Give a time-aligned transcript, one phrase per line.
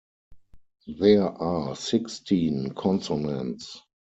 [0.87, 3.83] There are sixteen consonants.